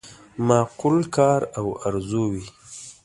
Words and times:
معقول 0.47 0.97
کار 1.15 1.41
او 1.57 1.65
آرزو 1.87 2.23
وي. 2.31 2.45